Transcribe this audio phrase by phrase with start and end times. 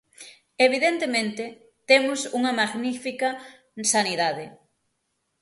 [0.67, 1.43] Evidentemente,
[1.89, 3.29] temos unha magnífica
[3.93, 4.45] sanidade.